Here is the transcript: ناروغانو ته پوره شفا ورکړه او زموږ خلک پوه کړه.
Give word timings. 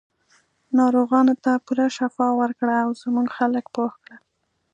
ناروغانو 0.77 1.33
ته 1.43 1.51
پوره 1.65 1.87
شفا 1.97 2.27
ورکړه 2.41 2.75
او 2.85 2.89
زموږ 3.01 3.27
خلک 3.37 3.65
پوه 3.73 3.91
کړه. 4.03 4.17